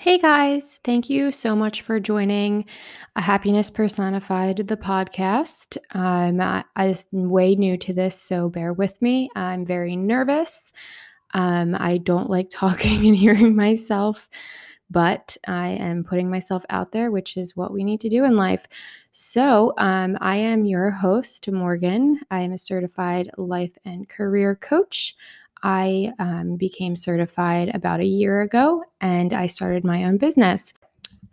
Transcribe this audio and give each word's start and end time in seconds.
Hey 0.00 0.18
guys, 0.18 0.78
thank 0.84 1.10
you 1.10 1.32
so 1.32 1.56
much 1.56 1.82
for 1.82 1.98
joining 1.98 2.66
a 3.16 3.20
Happiness 3.20 3.68
Personified, 3.68 4.68
the 4.68 4.76
podcast. 4.76 5.76
Um, 5.92 6.40
I, 6.40 6.62
I'm 6.76 6.94
way 7.10 7.56
new 7.56 7.76
to 7.78 7.92
this, 7.92 8.16
so 8.16 8.48
bear 8.48 8.72
with 8.72 9.02
me. 9.02 9.28
I'm 9.34 9.66
very 9.66 9.96
nervous. 9.96 10.72
Um, 11.34 11.74
I 11.76 11.98
don't 11.98 12.30
like 12.30 12.48
talking 12.52 13.06
and 13.06 13.16
hearing 13.16 13.56
myself, 13.56 14.28
but 14.88 15.36
I 15.48 15.70
am 15.70 16.04
putting 16.04 16.30
myself 16.30 16.64
out 16.70 16.92
there, 16.92 17.10
which 17.10 17.36
is 17.36 17.56
what 17.56 17.72
we 17.72 17.82
need 17.82 18.00
to 18.02 18.08
do 18.08 18.24
in 18.24 18.36
life. 18.36 18.68
So, 19.10 19.74
um, 19.78 20.16
I 20.20 20.36
am 20.36 20.64
your 20.64 20.90
host, 20.90 21.50
Morgan. 21.50 22.20
I 22.30 22.42
am 22.42 22.52
a 22.52 22.58
certified 22.58 23.30
life 23.36 23.76
and 23.84 24.08
career 24.08 24.54
coach. 24.54 25.16
I 25.62 26.12
um, 26.18 26.56
became 26.56 26.96
certified 26.96 27.70
about 27.74 28.00
a 28.00 28.06
year 28.06 28.42
ago 28.42 28.84
and 29.00 29.32
I 29.32 29.46
started 29.46 29.84
my 29.84 30.04
own 30.04 30.18
business. 30.18 30.72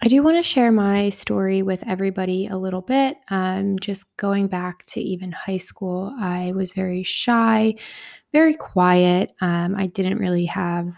I 0.01 0.07
do 0.07 0.21
want 0.21 0.37
to 0.37 0.43
share 0.43 0.71
my 0.71 1.09
story 1.09 1.61
with 1.61 1.83
everybody 1.87 2.47
a 2.47 2.57
little 2.57 2.81
bit. 2.81 3.17
Um, 3.29 3.79
just 3.79 4.05
going 4.17 4.47
back 4.47 4.85
to 4.87 5.01
even 5.01 5.31
high 5.31 5.57
school, 5.57 6.13
I 6.19 6.51
was 6.53 6.73
very 6.73 7.03
shy, 7.03 7.75
very 8.33 8.55
quiet. 8.55 9.33
Um, 9.39 9.75
I 9.75 9.87
didn't 9.87 10.17
really 10.17 10.45
have 10.45 10.93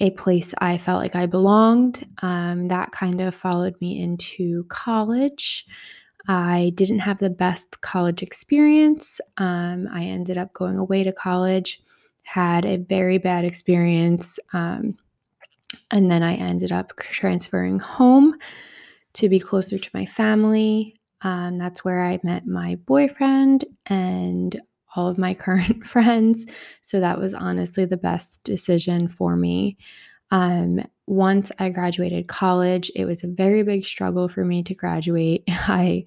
a 0.00 0.10
place 0.12 0.54
I 0.58 0.78
felt 0.78 1.02
like 1.02 1.14
I 1.14 1.26
belonged. 1.26 2.06
Um, 2.22 2.68
that 2.68 2.92
kind 2.92 3.20
of 3.20 3.34
followed 3.34 3.74
me 3.80 4.00
into 4.00 4.64
college. 4.64 5.66
I 6.28 6.72
didn't 6.74 7.00
have 7.00 7.18
the 7.18 7.30
best 7.30 7.80
college 7.82 8.22
experience. 8.22 9.20
Um, 9.36 9.88
I 9.92 10.04
ended 10.04 10.38
up 10.38 10.52
going 10.52 10.78
away 10.78 11.04
to 11.04 11.12
college 11.12 11.80
had 12.26 12.64
a 12.64 12.76
very 12.76 13.18
bad 13.18 13.44
experience. 13.44 14.38
Um, 14.52 14.98
and 15.92 16.10
then 16.10 16.24
I 16.24 16.34
ended 16.34 16.72
up 16.72 16.92
transferring 16.98 17.78
home 17.78 18.34
to 19.14 19.28
be 19.28 19.38
closer 19.38 19.78
to 19.78 19.90
my 19.94 20.04
family. 20.04 20.96
Um, 21.22 21.56
that's 21.56 21.84
where 21.84 22.02
I 22.02 22.18
met 22.24 22.46
my 22.46 22.74
boyfriend 22.84 23.64
and 23.86 24.60
all 24.96 25.08
of 25.08 25.18
my 25.18 25.34
current 25.46 25.86
friends. 25.86 26.46
So 26.82 26.98
that 26.98 27.18
was 27.18 27.32
honestly 27.32 27.84
the 27.84 27.96
best 27.96 28.42
decision 28.42 29.06
for 29.06 29.36
me. 29.36 29.78
Um, 30.32 30.80
once 31.06 31.52
I 31.60 31.68
graduated 31.68 32.26
college, 32.26 32.90
it 32.96 33.04
was 33.04 33.22
a 33.22 33.28
very 33.28 33.62
big 33.62 33.84
struggle 33.84 34.28
for 34.28 34.44
me 34.44 34.64
to 34.64 34.74
graduate. 34.74 35.44
I 35.48 36.06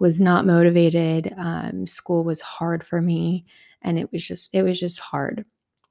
was 0.00 0.20
not 0.20 0.44
motivated. 0.44 1.32
Um, 1.38 1.86
school 1.86 2.24
was 2.24 2.40
hard 2.40 2.84
for 2.84 3.00
me, 3.00 3.44
and 3.82 3.98
it 3.98 4.10
was 4.12 4.22
just 4.22 4.48
it 4.52 4.62
was 4.62 4.78
just 4.78 4.98
hard. 4.98 5.44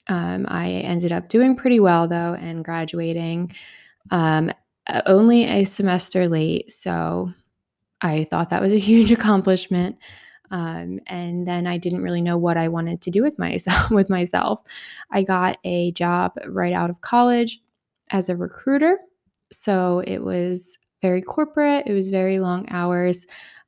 Um, 0.08 0.46
I 0.50 0.70
ended 0.70 1.12
up 1.12 1.30
doing 1.30 1.56
pretty 1.56 1.80
well 1.80 2.08
though 2.08 2.36
and 2.40 2.66
graduating 2.66 3.54
um, 4.10 4.52
only 5.06 5.46
a 5.46 5.64
semester 5.64 6.28
late. 6.28 6.72
So 6.72 7.32
I 8.02 8.26
thought 8.26 8.50
that 8.50 8.62
was 8.62 8.74
a 8.74 8.80
huge 8.90 9.12
accomplishment. 9.12 9.98
Um, 10.50 11.00
and 11.08 11.48
then 11.48 11.66
I 11.66 11.78
didn't 11.78 12.04
really 12.04 12.22
know 12.22 12.38
what 12.38 12.58
I 12.58 12.68
wanted 12.68 13.02
to 13.04 13.12
do 13.12 13.24
with 13.24 13.40
myself. 13.40 13.90
With 13.92 14.10
myself, 14.10 14.62
I 15.10 15.24
got 15.24 15.58
a 15.64 15.92
job 15.94 16.34
right 16.46 16.74
out 16.74 16.90
of 16.90 17.00
college 17.00 17.62
as 18.10 18.28
a 18.28 18.36
recruiter. 18.36 18.98
So 19.54 20.04
it 20.06 20.20
was 20.20 20.78
very 21.02 21.22
corporate. 21.22 21.88
It 21.88 21.94
was 21.94 22.10
very 22.10 22.40
long 22.40 22.68
hours, 22.70 23.26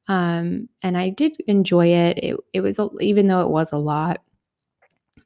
um, 0.07 0.69
and 0.81 0.97
I 0.97 1.09
did 1.09 1.37
enjoy 1.47 1.87
it. 1.87 2.19
It, 2.21 2.37
it 2.53 2.61
was 2.61 2.79
even 2.99 3.27
though 3.27 3.41
it 3.41 3.49
was 3.49 3.71
a 3.71 3.77
lot 3.77 4.21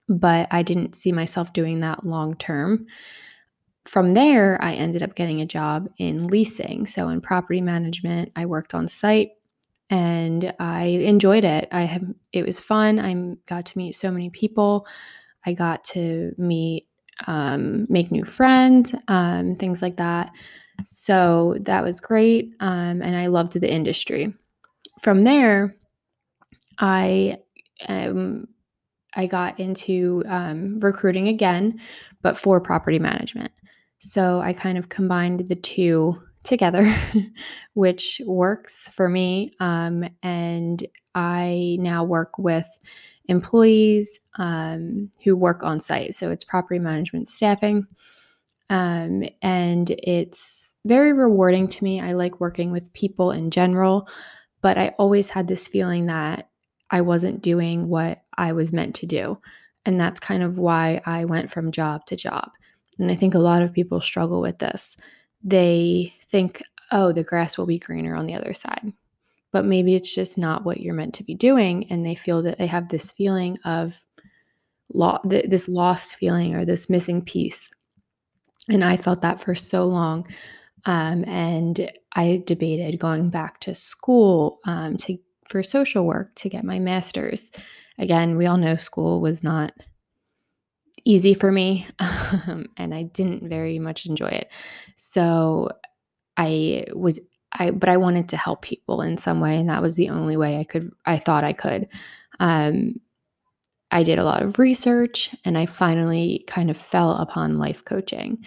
but 0.10 0.48
I 0.52 0.64
didn't 0.64 0.96
see 0.96 1.12
myself 1.12 1.54
doing 1.54 1.82
that 1.82 2.06
long 2.06 2.36
term. 2.36 2.88
From 3.86 4.14
there, 4.14 4.62
I 4.62 4.74
ended 4.74 5.02
up 5.02 5.16
getting 5.16 5.42
a 5.42 5.46
job 5.46 5.90
in 5.98 6.28
leasing. 6.28 6.86
So, 6.86 7.10
in 7.10 7.22
property 7.22 7.62
management, 7.62 8.32
I 8.36 8.46
worked 8.46 8.74
on 8.74 8.88
site 8.88 9.32
and 9.90 10.54
I 10.60 10.84
enjoyed 10.84 11.46
it. 11.46 11.70
I 11.72 11.84
have, 11.84 12.04
it 12.34 12.46
was 12.46 12.60
fun. 12.60 13.00
I 13.00 13.36
got 13.46 13.66
to 13.68 13.78
meet 13.78 13.94
so 13.96 14.12
many 14.12 14.30
people. 14.30 14.86
I 15.46 15.54
got 15.54 15.86
to 15.86 16.34
meet, 16.38 16.88
um, 17.28 17.88
make 17.90 18.12
new 18.12 18.26
friends, 18.26 18.94
um, 19.08 19.56
things 19.56 19.82
like 19.82 19.96
that. 19.98 20.32
So 20.86 21.56
that 21.62 21.84
was 21.84 22.02
great. 22.02 22.52
Um, 22.60 23.02
and 23.02 23.16
I 23.16 23.28
loved 23.28 23.54
the 23.54 23.72
industry. 23.72 24.34
From 25.02 25.24
there, 25.24 25.76
I 26.80 27.38
um, 27.88 28.48
I 29.16 29.26
got 29.26 29.60
into 29.60 30.24
um, 30.28 30.80
recruiting 30.80 31.28
again, 31.28 31.80
but 32.22 32.38
for 32.38 32.62
property 32.62 33.00
management. 33.00 33.52
So 34.00 34.42
I 34.42 34.54
kind 34.54 34.78
of 34.78 34.90
combined 34.90 35.48
the 35.48 35.56
two 35.56 36.22
together, 36.44 36.92
which 37.74 38.22
works 38.26 38.90
for 38.90 39.10
me. 39.10 39.52
Um, 39.60 40.06
and 40.24 40.86
I 41.16 41.78
now 41.80 42.04
work 42.04 42.38
with 42.38 42.68
employees 43.26 44.20
um, 44.38 45.10
who 45.24 45.36
work 45.36 45.64
on 45.64 45.80
site. 45.80 46.16
So 46.16 46.30
it's 46.32 46.44
property 46.44 46.80
management 46.80 47.28
staffing. 47.28 47.86
Um, 48.70 49.24
and 49.42 49.90
it's 49.90 50.76
very 50.86 51.14
rewarding 51.14 51.68
to 51.70 51.84
me. 51.84 52.00
I 52.02 52.14
like 52.14 52.40
working 52.40 52.72
with 52.72 52.94
people 52.94 53.32
in 53.32 53.52
general, 53.52 54.08
but 54.62 54.78
I 54.78 54.96
always 54.98 55.30
had 55.30 55.48
this 55.48 55.68
feeling 55.68 56.08
that 56.08 56.50
I 56.90 57.02
wasn't 57.02 57.42
doing 57.42 57.90
what 57.90 58.24
I 58.38 58.54
was 58.54 58.72
meant 58.72 58.96
to 58.96 59.06
do. 59.06 59.40
And 59.86 60.00
that's 60.00 60.20
kind 60.20 60.44
of 60.44 60.58
why 60.58 61.02
I 61.06 61.26
went 61.26 61.52
from 61.52 61.72
job 61.72 62.06
to 62.08 62.16
job. 62.16 62.50
And 63.00 63.12
I 63.12 63.16
think 63.16 63.34
a 63.34 63.40
lot 63.40 63.62
of 63.62 63.74
people 63.74 64.02
struggle 64.02 64.42
with 64.42 64.60
this. 64.60 64.98
They 65.44 66.14
think, 66.30 66.64
oh, 66.92 67.12
the 67.12 67.24
grass 67.24 67.58
will 67.58 67.66
be 67.66 67.80
greener 67.80 68.16
on 68.16 68.26
the 68.26 68.34
other 68.34 68.54
side. 68.54 68.94
But 69.52 69.66
maybe 69.66 69.96
it's 69.96 70.14
just 70.14 70.38
not 70.38 70.66
what 70.66 70.82
you're 70.82 70.94
meant 70.94 71.14
to 71.16 71.24
be 71.24 71.36
doing. 71.36 71.90
And 71.90 72.06
they 72.06 72.16
feel 72.16 72.42
that 72.44 72.58
they 72.58 72.68
have 72.68 72.90
this 72.90 73.12
feeling 73.12 73.60
of 73.64 74.02
lo- 74.94 75.20
th- 75.30 75.50
this 75.50 75.68
lost 75.68 76.16
feeling 76.16 76.56
or 76.56 76.66
this 76.66 76.90
missing 76.90 77.22
piece. 77.22 77.70
And 78.70 78.84
I 78.84 78.98
felt 78.98 79.22
that 79.22 79.40
for 79.40 79.56
so 79.56 79.86
long. 79.86 80.28
Um, 80.88 81.26
and 81.28 81.92
I 82.16 82.42
debated 82.46 82.98
going 82.98 83.30
back 83.30 83.60
to 83.62 83.76
school 83.76 84.60
um, 84.66 84.98
to 84.98 85.18
for 85.48 85.62
social 85.62 86.06
work 86.06 86.34
to 86.36 86.50
get 86.50 86.64
my 86.64 86.80
master's. 86.80 87.52
Again, 88.00 88.38
we 88.38 88.46
all 88.46 88.58
know 88.58 88.78
school 88.78 89.22
was 89.22 89.44
not 89.44 89.74
easy 91.06 91.34
for 91.34 91.52
me 91.52 91.88
um, 92.00 92.66
and 92.76 92.94
I 92.94 93.04
didn't 93.04 93.48
very 93.48 93.80
much 93.80 94.06
enjoy 94.06 94.28
it. 94.28 94.50
So 94.96 95.70
I 96.38 96.86
was 96.94 97.20
I 97.54 97.72
but 97.72 97.90
I 97.90 97.98
wanted 97.98 98.30
to 98.30 98.38
help 98.38 98.62
people 98.62 99.02
in 99.02 99.18
some 99.18 99.40
way 99.40 99.58
and 99.58 99.70
that 99.70 99.82
was 99.82 99.96
the 99.96 100.10
only 100.10 100.38
way 100.38 100.58
I 100.58 100.64
could 100.64 100.92
I 101.06 101.18
thought 101.18 101.44
I 101.44 101.54
could. 101.54 101.88
Um, 102.40 103.02
I 103.90 104.04
did 104.04 104.20
a 104.20 104.26
lot 104.26 104.42
of 104.42 104.60
research 104.60 105.34
and 105.46 105.58
I 105.58 105.66
finally 105.66 106.44
kind 106.48 106.70
of 106.70 106.78
fell 106.78 107.12
upon 107.18 107.58
life 107.58 107.84
coaching. 107.86 108.40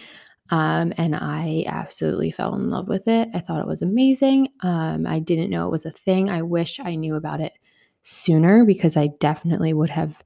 Um, 0.51 0.91
and 0.97 1.15
I 1.15 1.63
absolutely 1.65 2.29
fell 2.29 2.53
in 2.55 2.69
love 2.69 2.89
with 2.89 3.07
it. 3.07 3.29
I 3.33 3.39
thought 3.39 3.61
it 3.61 3.67
was 3.67 3.81
amazing. 3.81 4.49
Um, 4.61 5.07
I 5.07 5.19
didn't 5.19 5.49
know 5.49 5.65
it 5.65 5.71
was 5.71 5.85
a 5.85 5.91
thing. 5.91 6.29
I 6.29 6.41
wish 6.41 6.79
I 6.79 6.95
knew 6.95 7.15
about 7.15 7.39
it 7.39 7.53
sooner 8.03 8.65
because 8.65 8.97
I 8.97 9.07
definitely 9.19 9.73
would 9.73 9.91
have 9.91 10.21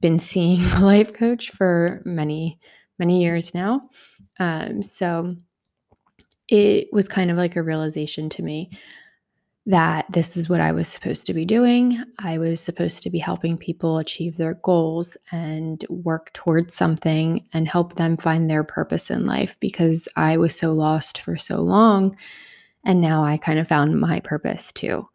been 0.00 0.18
seeing 0.18 0.62
a 0.76 0.80
life 0.80 1.14
coach 1.14 1.50
for 1.50 2.02
many, 2.04 2.58
many 2.98 3.22
years 3.22 3.54
now. 3.54 3.88
Um, 4.38 4.82
so 4.82 5.36
it 6.48 6.88
was 6.92 7.08
kind 7.08 7.30
of 7.30 7.36
like 7.36 7.56
a 7.56 7.62
realization 7.62 8.28
to 8.30 8.42
me 8.42 8.70
that 9.66 10.06
this 10.10 10.36
is 10.36 10.48
what 10.48 10.60
I 10.60 10.72
was 10.72 10.88
supposed 10.88 11.26
to 11.26 11.34
be 11.34 11.44
doing. 11.44 12.02
I 12.18 12.38
was 12.38 12.60
supposed 12.60 13.02
to 13.02 13.10
be 13.10 13.18
helping 13.18 13.56
people 13.56 13.98
achieve 13.98 14.36
their 14.36 14.54
goals 14.54 15.16
and 15.30 15.84
work 15.88 16.32
towards 16.32 16.74
something 16.74 17.44
and 17.52 17.68
help 17.68 17.96
them 17.96 18.16
find 18.16 18.48
their 18.48 18.64
purpose 18.64 19.10
in 19.10 19.26
life 19.26 19.56
because 19.60 20.08
I 20.16 20.38
was 20.38 20.56
so 20.56 20.72
lost 20.72 21.20
for 21.20 21.36
so 21.36 21.60
long. 21.60 22.16
And 22.84 23.00
now 23.00 23.22
I 23.24 23.36
kind 23.36 23.58
of 23.58 23.68
found 23.68 24.00
my 24.00 24.20
purpose 24.20 24.72
too. 24.72 25.06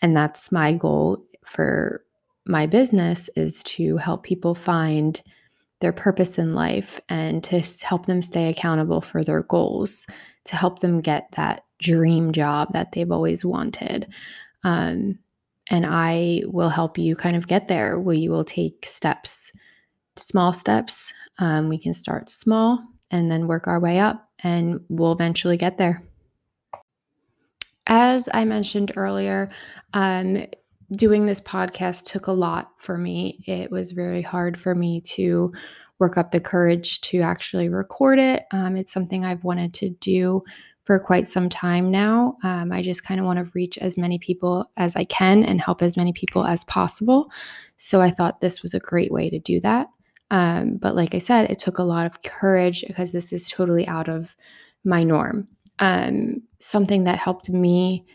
And 0.00 0.16
that's 0.16 0.50
my 0.50 0.72
goal 0.72 1.24
for 1.44 2.04
my 2.44 2.66
business 2.66 3.30
is 3.36 3.62
to 3.62 3.96
help 3.98 4.24
people 4.24 4.54
find 4.54 5.22
their 5.80 5.92
purpose 5.92 6.38
in 6.38 6.54
life 6.54 7.00
and 7.08 7.42
to 7.44 7.60
help 7.82 8.06
them 8.06 8.22
stay 8.22 8.48
accountable 8.48 9.00
for 9.00 9.22
their 9.22 9.42
goals, 9.42 10.06
to 10.44 10.56
help 10.56 10.80
them 10.80 11.00
get 11.00 11.28
that 11.32 11.64
dream 11.82 12.32
job 12.32 12.72
that 12.72 12.92
they've 12.92 13.10
always 13.10 13.44
wanted. 13.44 14.06
Um, 14.64 15.18
and 15.68 15.84
I 15.86 16.42
will 16.46 16.68
help 16.68 16.98
you 16.98 17.16
kind 17.16 17.36
of 17.36 17.46
get 17.46 17.68
there 17.68 17.98
where 17.98 18.14
you 18.14 18.30
will 18.30 18.44
take 18.44 18.86
steps, 18.86 19.52
small 20.16 20.52
steps. 20.52 21.12
Um, 21.38 21.68
we 21.68 21.78
can 21.78 21.94
start 21.94 22.30
small 22.30 22.82
and 23.10 23.30
then 23.30 23.46
work 23.46 23.66
our 23.66 23.80
way 23.80 23.98
up, 23.98 24.28
and 24.42 24.80
we'll 24.88 25.12
eventually 25.12 25.56
get 25.56 25.76
there. 25.76 26.02
As 27.86 28.28
I 28.32 28.44
mentioned 28.44 28.92
earlier, 28.96 29.50
um, 29.92 30.46
doing 30.92 31.26
this 31.26 31.40
podcast 31.40 32.04
took 32.04 32.26
a 32.26 32.32
lot 32.32 32.70
for 32.78 32.96
me. 32.96 33.42
It 33.46 33.70
was 33.70 33.92
very 33.92 34.22
hard 34.22 34.58
for 34.58 34.74
me 34.74 35.00
to 35.00 35.52
work 35.98 36.16
up 36.16 36.30
the 36.30 36.40
courage 36.40 37.00
to 37.02 37.20
actually 37.20 37.68
record 37.68 38.18
it. 38.18 38.44
Um, 38.50 38.76
it's 38.76 38.92
something 38.92 39.24
I've 39.24 39.44
wanted 39.44 39.74
to 39.74 39.90
do 39.90 40.42
for 40.84 40.98
quite 40.98 41.28
some 41.28 41.48
time 41.48 41.90
now. 41.90 42.36
Um, 42.42 42.72
I 42.72 42.82
just 42.82 43.04
kind 43.04 43.20
of 43.20 43.26
want 43.26 43.38
to 43.38 43.50
reach 43.54 43.78
as 43.78 43.96
many 43.96 44.18
people 44.18 44.70
as 44.76 44.96
I 44.96 45.04
can 45.04 45.44
and 45.44 45.60
help 45.60 45.82
as 45.82 45.96
many 45.96 46.12
people 46.12 46.44
as 46.44 46.64
possible. 46.64 47.30
So 47.76 48.00
I 48.00 48.10
thought 48.10 48.40
this 48.40 48.62
was 48.62 48.74
a 48.74 48.80
great 48.80 49.12
way 49.12 49.30
to 49.30 49.38
do 49.38 49.60
that. 49.60 49.88
Um, 50.30 50.76
but 50.76 50.96
like 50.96 51.14
I 51.14 51.18
said, 51.18 51.50
it 51.50 51.58
took 51.58 51.78
a 51.78 51.84
lot 51.84 52.06
of 52.06 52.22
courage 52.22 52.84
because 52.86 53.12
this 53.12 53.32
is 53.32 53.48
totally 53.48 53.86
out 53.86 54.08
of 54.08 54.34
my 54.84 55.04
norm. 55.04 55.46
Um, 55.78 56.42
something 56.58 57.04
that 57.04 57.18
helped 57.18 57.50
me 57.50 58.06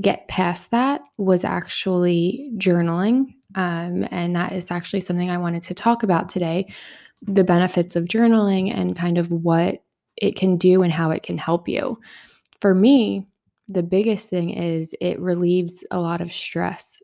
get 0.00 0.26
past 0.28 0.70
that 0.72 1.02
was 1.18 1.44
actually 1.44 2.50
journaling. 2.56 3.34
Um, 3.54 4.06
and 4.10 4.34
that 4.36 4.52
is 4.52 4.70
actually 4.70 5.00
something 5.00 5.30
I 5.30 5.38
wanted 5.38 5.62
to 5.64 5.74
talk 5.74 6.02
about 6.02 6.28
today 6.28 6.68
the 7.22 7.44
benefits 7.44 7.96
of 7.96 8.04
journaling 8.04 8.72
and 8.72 8.94
kind 8.94 9.18
of 9.18 9.30
what 9.30 9.82
it 10.16 10.36
can 10.36 10.56
do 10.56 10.82
and 10.82 10.92
how 10.92 11.10
it 11.10 11.22
can 11.22 11.38
help 11.38 11.68
you. 11.68 11.98
For 12.60 12.74
me, 12.74 13.26
the 13.68 13.82
biggest 13.82 14.30
thing 14.30 14.50
is 14.50 14.94
it 15.00 15.18
relieves 15.20 15.84
a 15.90 16.00
lot 16.00 16.20
of 16.20 16.32
stress 16.32 17.02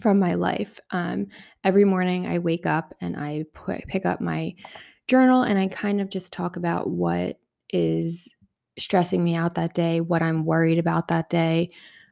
from 0.00 0.18
my 0.18 0.34
life. 0.34 0.78
Um, 0.90 1.26
every 1.64 1.84
morning 1.84 2.26
I 2.26 2.38
wake 2.38 2.66
up 2.66 2.94
and 3.00 3.16
I 3.16 3.44
put, 3.54 3.86
pick 3.86 4.06
up 4.06 4.20
my 4.20 4.54
journal 5.08 5.42
and 5.42 5.58
I 5.58 5.68
kind 5.68 6.00
of 6.00 6.10
just 6.10 6.32
talk 6.32 6.56
about 6.56 6.90
what 6.90 7.38
is 7.70 8.34
stressing 8.78 9.22
me 9.22 9.34
out 9.34 9.54
that 9.56 9.74
day, 9.74 10.00
what 10.00 10.22
I'm 10.22 10.44
worried 10.44 10.78
about 10.78 11.08
that 11.08 11.28
day. 11.28 11.70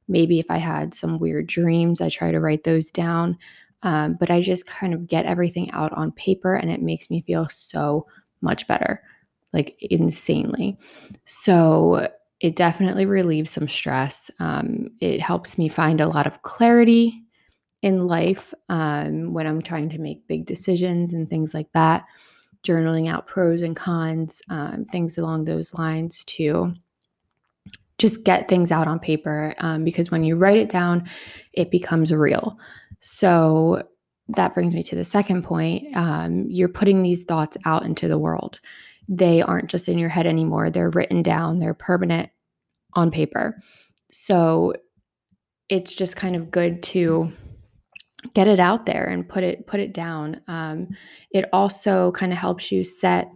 Maybe 0.09 0.39
if 0.39 0.47
I 0.51 0.59
had 0.59 0.95
some 0.95 1.19
weird 1.19 1.47
dreams, 1.47 2.01
I 2.01 2.09
try 2.09 2.31
to 2.31 2.41
write 2.41 2.65
those 2.65 2.91
down. 2.91 3.39
Um, 3.83 4.17
but 4.19 4.31
I 4.31 4.41
just 4.41 4.67
kind 4.67 4.93
of 4.93 5.07
get 5.07 5.27
everything 5.27 5.71
out 5.71 5.93
on 5.93 6.11
paper 6.13 6.57
and 6.57 6.71
it 6.71 6.83
makes 6.83 7.11
me 7.11 7.23
feel 7.23 7.49
so 7.49 8.07
much 8.41 8.67
better 8.67 9.03
like 9.53 9.77
insanely. 9.81 10.79
So 11.25 12.09
it 12.41 12.57
definitely 12.57 13.07
relieves 13.07 13.51
some 13.51 13.69
stress. 13.69 14.31
Um, 14.39 14.91
it 15.01 15.21
helps 15.21 15.59
me 15.59 15.69
find 15.69 16.01
a 16.01 16.09
lot 16.09 16.27
of 16.27 16.43
clarity 16.43 17.23
in 17.83 18.07
life 18.07 18.55
um, 18.69 19.33
when 19.33 19.47
I'm 19.47 19.63
trying 19.63 19.89
to 19.91 20.01
make 20.01 20.27
big 20.27 20.47
decisions 20.47 21.15
and 21.15 21.29
things 21.29 21.55
like 21.55 21.73
that. 21.73 22.05
Journaling 22.65 23.09
out 23.09 23.27
pros 23.27 23.63
and 23.63 23.77
cons, 23.77 24.43
um, 24.51 24.85
things 24.91 25.17
along 25.17 25.45
those 25.45 25.75
lines 25.75 26.25
to 26.27 26.75
just 27.99 28.25
get 28.25 28.49
things 28.49 28.71
out 28.71 28.87
on 28.87 28.99
paper 28.99 29.55
um, 29.59 29.85
because 29.85 30.11
when 30.11 30.25
you 30.25 30.37
write 30.37 30.59
it 30.59 30.69
down, 30.69 31.09
it 31.53 31.71
becomes 31.71 32.13
real. 32.13 32.57
So 33.01 33.83
that 34.29 34.55
brings 34.55 34.75
me 34.75 34.83
to 34.85 34.97
the 34.97 35.05
second 35.05 35.43
point. 35.43 35.97
Um, 35.97 36.47
you're 36.49 36.69
putting 36.69 37.03
these 37.03 37.25
thoughts 37.25 37.57
out 37.65 37.85
into 37.85 38.07
the 38.09 38.19
world 38.19 38.61
they 39.09 39.43
aren't 39.43 39.71
just 39.71 39.89
in 39.89 39.99
your 39.99 40.11
head 40.11 40.27
anymore. 40.27 40.71
They're 40.71 40.91
written 40.91 41.23
down, 41.23 41.59
they're 41.59 41.75
permanent 41.75 42.31
on 42.95 43.11
paper. 43.11 43.61
So 44.11 44.75
it's 45.69 45.95
just 45.95 46.17
kind 46.17 46.37
of 46.37 46.51
good 46.51 46.83
to 46.83 47.33
get 48.35 48.49
it 48.49 48.59
out 48.59 48.87
there 48.87 49.05
and 49.05 49.29
put 49.29 49.45
it 49.45 49.67
put 49.67 49.81
it 49.81 49.95
down. 49.95 50.41
Um, 50.49 50.89
it 51.31 51.47
also 51.53 52.13
kind 52.13 52.33
of 52.33 52.39
helps 52.39 52.73
you 52.73 52.85
set 52.85 53.31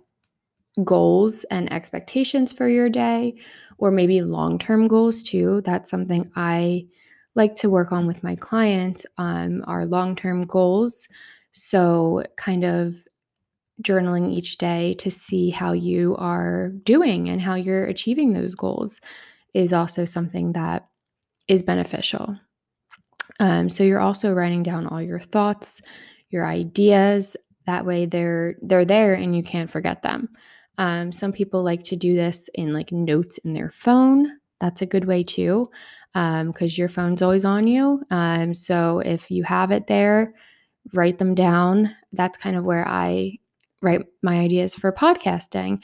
goals 0.85 1.45
and 1.45 1.73
expectations 1.73 2.53
for 2.53 2.69
your 2.69 2.89
day, 2.89 3.35
or 3.79 3.91
maybe 3.91 4.23
long 4.23 4.59
term 4.59 4.89
goals 4.89 5.23
too. 5.23 5.63
That's 5.65 5.91
something 5.91 6.31
I 6.37 6.87
like 7.35 7.55
to 7.57 7.71
work 7.71 7.93
on 7.93 8.07
with 8.07 8.23
my 8.23 8.37
clients. 8.37 9.07
Um, 9.19 9.65
our 9.67 9.87
long 9.87 10.17
term 10.17 10.45
goals. 10.47 11.09
So 11.53 12.25
kind 12.37 12.65
of 12.65 12.97
journaling 13.81 14.33
each 14.33 14.59
day 14.59 14.95
to 14.95 15.11
see 15.11 15.51
how 15.51 15.73
you 15.73 16.17
are 16.17 16.71
doing 16.85 17.29
and 17.29 17.41
how 17.41 17.55
you're 17.55 17.87
achieving 17.87 18.33
those 18.33 18.55
goals 18.55 19.01
is 19.55 19.73
also 19.73 20.05
something 20.05 20.53
that 20.53 20.89
is 21.49 21.63
beneficial. 21.63 22.37
Um, 23.41 23.69
so 23.69 23.83
you're 23.83 24.01
also 24.01 24.33
writing 24.33 24.63
down 24.63 24.87
all 24.87 25.01
your 25.01 25.21
thoughts, 25.21 25.81
your 26.31 26.47
ideas. 26.47 27.37
That 27.67 27.87
way 27.87 28.07
they're 28.07 28.57
they're 28.61 28.85
there 28.85 29.15
and 29.15 29.37
you 29.37 29.43
can't 29.43 29.71
forget 29.71 30.03
them. 30.03 30.29
Um, 30.79 31.13
some 31.13 31.33
people 31.33 31.63
like 31.63 31.83
to 31.85 31.97
do 31.97 32.15
this 32.15 32.49
in 32.55 32.73
like 32.73 32.93
notes 32.93 33.39
in 33.39 33.53
their 33.53 33.71
phone. 33.71 34.39
That's 34.61 34.83
a 34.83 34.87
good 34.87 35.05
way 35.07 35.23
too, 35.23 35.71
because 36.13 36.41
um, 36.41 36.55
your 36.61 36.89
phone's 36.89 37.23
always 37.23 37.45
on 37.45 37.67
you. 37.67 38.03
Um, 38.11 38.55
so 38.55 39.01
if 39.01 39.31
you 39.31 39.45
have 39.45 39.71
it 39.71 39.87
there, 39.87 40.35
write 40.93 41.19
them 41.19 41.35
down. 41.35 41.95
That's 42.13 42.39
kind 42.39 42.57
of 42.57 42.65
where 42.65 42.87
I 42.87 43.39
write 43.83 44.07
my 44.23 44.39
ideas 44.39 44.75
for 44.75 44.93
podcasting. 44.93 45.83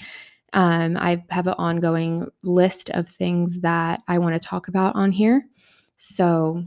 Um, 0.54 0.96
I 0.96 1.24
have 1.30 1.46
an 1.46 1.54
ongoing 1.58 2.28
list 2.42 2.90
of 2.90 3.08
things 3.08 3.60
that 3.60 4.00
I 4.08 4.18
want 4.18 4.34
to 4.34 4.40
talk 4.40 4.68
about 4.68 4.96
on 4.96 5.12
here. 5.12 5.44
So 5.96 6.64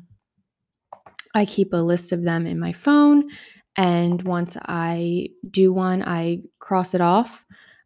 I 1.34 1.46
keep 1.46 1.74
a 1.74 1.78
list 1.78 2.12
of 2.12 2.24
them 2.24 2.46
in 2.46 2.60
my 2.60 2.74
phone. 2.74 3.30
And 3.76 4.22
once 4.28 4.58
I 4.66 5.30
do 5.50 5.74
one, 5.74 6.04
I 6.04 6.44
cross 6.60 6.94
it 6.94 7.02
off. 7.02 7.46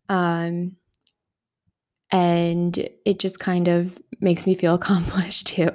Um, 0.09 0.75
and 2.12 2.89
it 3.06 3.19
just 3.19 3.39
kind 3.39 3.68
of 3.68 3.98
makes 4.19 4.45
me 4.45 4.56
feel 4.56 4.74
accomplished 4.75 5.48
too. 5.48 5.69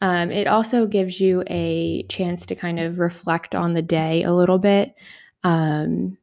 Um, 0.00 0.30
it 0.30 0.46
also 0.46 0.86
gives 0.86 1.20
you 1.20 1.44
a 1.46 2.02
chance 2.04 2.46
to 2.46 2.54
kind 2.54 2.80
of 2.80 2.98
reflect 2.98 3.54
on 3.54 3.74
the 3.74 3.82
day 3.82 4.22
a 4.22 4.32
little 4.32 4.58
bit. 4.58 4.94
Um, 5.44 6.18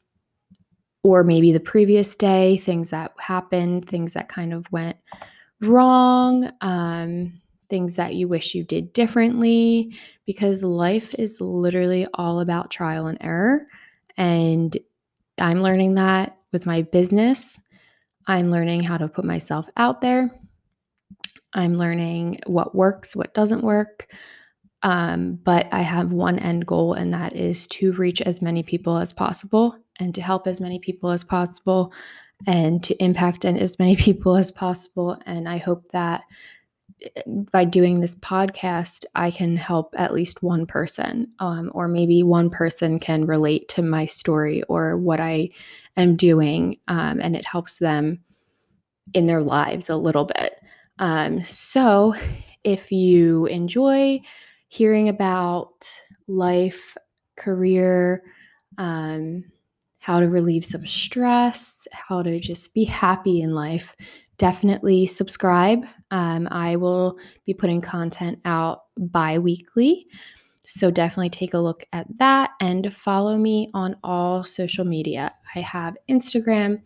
or 1.03 1.24
maybe 1.24 1.51
the 1.51 1.59
previous 1.59 2.15
day, 2.15 2.57
things 2.57 2.92
that 2.92 3.12
happened, 3.19 3.88
things 3.88 4.13
that 4.13 4.30
kind 4.30 4.53
of 4.53 4.71
went 4.71 4.98
wrong, 5.62 6.51
um, 6.62 7.31
things 7.69 7.95
that 7.95 8.15
you 8.15 8.27
wish 8.27 8.53
you 8.53 8.63
did 8.63 8.94
differently, 8.94 9.95
because 10.25 10.63
life 10.63 11.15
is 11.15 11.39
literally 11.42 12.06
all 12.13 12.39
about 12.39 12.69
trial 12.69 13.07
and 13.07 13.18
error. 13.21 13.65
And 14.18 14.77
I'm 15.38 15.62
learning 15.62 15.95
that 15.95 16.38
with 16.51 16.65
my 16.65 16.81
business. 16.83 17.57
I'm 18.27 18.51
learning 18.51 18.83
how 18.83 18.98
to 18.98 19.07
put 19.07 19.25
myself 19.25 19.68
out 19.77 20.01
there. 20.01 20.30
I'm 21.53 21.75
learning 21.75 22.42
what 22.45 22.75
works, 22.75 23.15
what 23.15 23.33
doesn't 23.33 23.63
work. 23.63 24.07
Um, 24.83 25.36
but 25.44 25.68
I 25.71 25.81
have 25.81 26.12
one 26.12 26.39
end 26.39 26.65
goal, 26.65 26.94
and 26.94 27.13
that 27.13 27.36
is 27.36 27.68
to 27.68 27.94
reach 27.94 28.21
as 28.21 28.42
many 28.42 28.63
people 28.63 28.98
as 28.98 29.13
possible 29.13 29.75
and 30.01 30.15
to 30.15 30.21
help 30.21 30.48
as 30.48 30.59
many 30.59 30.80
people 30.80 31.12
as 31.12 31.24
possible 31.24 31.94
and 32.48 32.83
to 32.83 33.03
impact 33.03 33.45
as 33.45 33.80
many 33.80 33.95
people 34.07 34.36
as 34.36 34.51
possible. 34.51 35.18
And 35.25 35.48
I 35.48 35.57
hope 35.57 35.92
that 35.92 36.24
eh, 37.01 37.22
by 37.25 37.65
doing 37.65 38.01
this 38.01 38.15
podcast, 38.15 39.05
I 39.15 39.31
can 39.31 39.55
help 39.55 39.93
at 39.98 40.13
least 40.13 40.43
one 40.43 40.65
person, 40.65 41.27
um, 41.39 41.72
or 41.74 41.88
maybe 41.88 42.24
one 42.24 42.50
person 42.50 43.00
can 43.00 43.25
relate 43.25 43.70
to 43.70 43.84
my 43.84 44.05
story 44.05 44.63
or 44.63 44.98
what 44.98 45.20
I 45.20 45.50
am 45.98 46.15
doing, 46.15 46.77
um, 46.88 47.20
and 47.22 47.36
it 47.36 47.46
helps 47.46 47.77
them 47.77 48.20
in 49.13 49.25
their 49.27 49.41
lives 49.41 49.89
a 49.89 49.98
little 49.98 50.25
bit. 50.25 50.60
Um, 51.00 51.43
so, 51.43 52.15
if 52.63 52.91
you 52.91 53.48
enjoy 53.48 54.22
hearing 54.67 55.10
about 55.10 55.89
life, 56.27 56.96
career, 57.36 58.24
um, 58.77 59.43
how 60.01 60.20
to 60.20 60.27
relieve 60.27 60.65
some 60.65 60.86
stress, 60.86 61.88
how 61.91 62.24
to 62.24 62.39
just 62.39 62.74
be 62.74 62.84
happy 62.84 63.39
in 63.39 63.53
life, 63.53 63.96
definitely 64.38 65.05
subscribe. 65.05 65.86
Um, 66.10 66.48
I 66.50 66.75
will 66.75 67.20
be 67.46 67.53
putting 67.53 67.81
content 67.81 68.39
out 68.43 68.86
bi 68.98 69.38
weekly. 69.38 70.08
So 70.63 70.89
definitely 70.89 71.29
take 71.29 71.53
a 71.53 71.60
look 71.60 71.86
at 71.93 72.08
that 72.17 72.50
and 72.60 72.91
follow 72.91 73.38
me 73.38 73.70
on 73.75 73.96
all 74.03 74.43
social 74.43 74.86
media. 74.86 75.34
I 75.55 75.60
have 75.60 75.96
Instagram, 76.10 76.81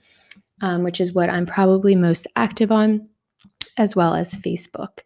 um, 0.59 0.83
which 0.83 0.99
is 0.99 1.13
what 1.13 1.29
I'm 1.29 1.45
probably 1.45 1.95
most 1.95 2.27
active 2.35 2.69
on, 2.69 3.07
as 3.77 3.95
well 3.95 4.13
as 4.13 4.35
Facebook. 4.35 4.99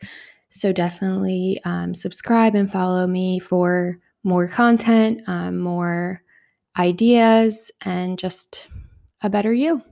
So 0.49 0.73
definitely 0.73 1.61
um, 1.63 1.93
subscribe 1.93 2.55
and 2.55 2.71
follow 2.71 3.05
me 3.05 3.37
for 3.37 3.99
more 4.23 4.47
content, 4.47 5.21
um, 5.27 5.59
more 5.59 6.23
ideas, 6.79 7.71
and 7.81 8.17
just 8.17 8.67
a 9.21 9.29
better 9.29 9.53
you. 9.53 9.83